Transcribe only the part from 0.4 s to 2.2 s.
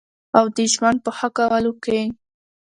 د ژوند په ښه کولو کې